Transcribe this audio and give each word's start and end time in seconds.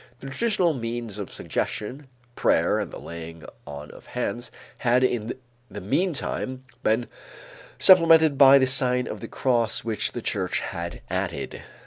The 0.19 0.29
traditional 0.31 0.73
means 0.73 1.19
of 1.19 1.31
suggestion, 1.31 2.07
prayer 2.35 2.79
and 2.79 2.89
the 2.89 2.97
laying 2.97 3.45
on 3.67 3.91
of 3.91 4.07
hands, 4.07 4.49
had 4.79 5.03
in 5.03 5.35
the 5.69 5.79
meantime 5.79 6.63
been 6.81 7.05
supplemented 7.77 8.35
by 8.35 8.57
the 8.57 8.65
sign 8.65 9.05
of 9.05 9.19
the 9.19 9.27
cross 9.27 9.83
which 9.83 10.13
the 10.13 10.21
church 10.23 10.61
had 10.61 11.01
added. 11.11 11.61